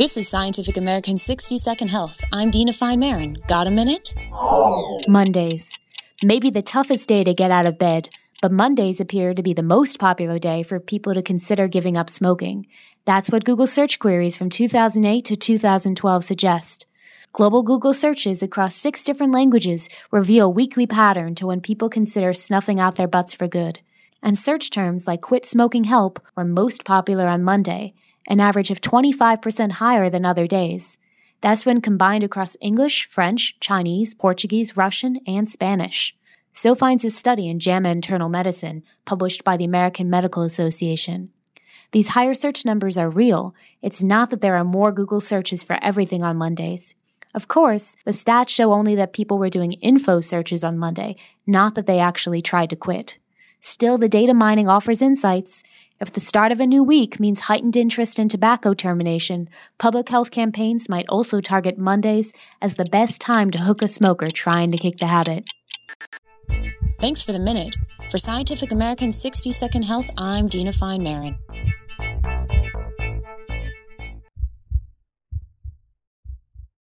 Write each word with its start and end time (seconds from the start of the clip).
This 0.00 0.16
is 0.16 0.30
Scientific 0.30 0.78
American's 0.78 1.22
60 1.24 1.58
Second 1.58 1.88
Health. 1.88 2.24
I'm 2.32 2.50
Dina 2.50 2.72
Fine 2.72 3.00
Maron. 3.00 3.36
Got 3.46 3.66
a 3.66 3.70
minute? 3.70 4.14
Mondays. 5.06 5.78
Maybe 6.24 6.48
the 6.48 6.62
toughest 6.62 7.06
day 7.06 7.22
to 7.22 7.34
get 7.34 7.50
out 7.50 7.66
of 7.66 7.78
bed, 7.78 8.08
but 8.40 8.50
Mondays 8.50 8.98
appear 8.98 9.34
to 9.34 9.42
be 9.42 9.52
the 9.52 9.62
most 9.62 9.98
popular 9.98 10.38
day 10.38 10.62
for 10.62 10.80
people 10.80 11.12
to 11.12 11.20
consider 11.20 11.68
giving 11.68 11.98
up 11.98 12.08
smoking. 12.08 12.66
That's 13.04 13.28
what 13.28 13.44
Google 13.44 13.66
search 13.66 13.98
queries 13.98 14.38
from 14.38 14.48
2008 14.48 15.22
to 15.26 15.36
2012 15.36 16.24
suggest. 16.24 16.86
Global 17.34 17.62
Google 17.62 17.92
searches 17.92 18.42
across 18.42 18.76
six 18.76 19.04
different 19.04 19.34
languages 19.34 19.90
reveal 20.10 20.46
a 20.46 20.48
weekly 20.48 20.86
pattern 20.86 21.34
to 21.34 21.46
when 21.46 21.60
people 21.60 21.90
consider 21.90 22.32
snuffing 22.32 22.80
out 22.80 22.94
their 22.94 23.06
butts 23.06 23.34
for 23.34 23.46
good. 23.46 23.80
And 24.22 24.38
search 24.38 24.70
terms 24.70 25.06
like 25.06 25.20
quit 25.20 25.44
smoking 25.44 25.84
help 25.84 26.24
were 26.36 26.44
most 26.46 26.86
popular 26.86 27.28
on 27.28 27.44
Monday, 27.44 27.92
an 28.26 28.40
average 28.40 28.70
of 28.70 28.80
25% 28.80 29.72
higher 29.72 30.10
than 30.10 30.24
other 30.24 30.46
days. 30.46 30.98
That's 31.40 31.64
when 31.64 31.80
combined 31.80 32.22
across 32.22 32.56
English, 32.60 33.06
French, 33.06 33.58
Chinese, 33.60 34.14
Portuguese, 34.14 34.76
Russian, 34.76 35.20
and 35.26 35.48
Spanish. 35.48 36.14
So 36.52 36.74
finds 36.74 37.04
a 37.04 37.10
study 37.10 37.48
in 37.48 37.58
JAMA 37.58 37.88
Internal 37.88 38.28
Medicine, 38.28 38.82
published 39.04 39.44
by 39.44 39.56
the 39.56 39.64
American 39.64 40.10
Medical 40.10 40.42
Association. 40.42 41.30
These 41.92 42.10
higher 42.10 42.34
search 42.34 42.64
numbers 42.64 42.98
are 42.98 43.08
real. 43.10 43.54
It's 43.82 44.02
not 44.02 44.30
that 44.30 44.40
there 44.40 44.56
are 44.56 44.64
more 44.64 44.92
Google 44.92 45.20
searches 45.20 45.62
for 45.62 45.78
everything 45.82 46.22
on 46.22 46.36
Mondays. 46.36 46.94
Of 47.34 47.48
course, 47.48 47.96
the 48.04 48.10
stats 48.10 48.48
show 48.48 48.72
only 48.72 48.94
that 48.96 49.12
people 49.12 49.38
were 49.38 49.48
doing 49.48 49.72
info 49.74 50.20
searches 50.20 50.64
on 50.64 50.78
Monday, 50.78 51.16
not 51.46 51.74
that 51.76 51.86
they 51.86 52.00
actually 52.00 52.42
tried 52.42 52.70
to 52.70 52.76
quit. 52.76 53.18
Still, 53.60 53.98
the 53.98 54.08
data 54.08 54.34
mining 54.34 54.68
offers 54.68 55.02
insights. 55.02 55.62
If 56.00 56.12
the 56.12 56.20
start 56.20 56.50
of 56.50 56.60
a 56.60 56.66
new 56.66 56.82
week 56.82 57.20
means 57.20 57.40
heightened 57.40 57.76
interest 57.76 58.18
in 58.18 58.30
tobacco 58.30 58.72
termination, 58.72 59.50
public 59.76 60.08
health 60.08 60.30
campaigns 60.30 60.88
might 60.88 61.06
also 61.10 61.40
target 61.40 61.76
Mondays 61.76 62.32
as 62.62 62.76
the 62.76 62.86
best 62.86 63.20
time 63.20 63.50
to 63.50 63.58
hook 63.58 63.82
a 63.82 63.88
smoker 63.88 64.28
trying 64.28 64.72
to 64.72 64.78
kick 64.78 64.96
the 64.96 65.08
habit. 65.08 65.44
Thanks 67.00 67.20
for 67.20 67.32
the 67.32 67.38
minute. 67.38 67.76
For 68.10 68.16
Scientific 68.16 68.72
American's 68.72 69.20
60 69.20 69.52
Second 69.52 69.82
Health, 69.82 70.08
I'm 70.16 70.48
Dina 70.48 70.72
Fine 70.72 71.02
Maron. 71.02 71.36